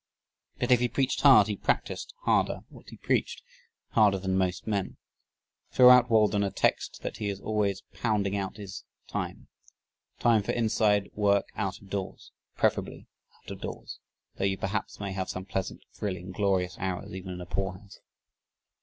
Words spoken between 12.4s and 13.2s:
preferably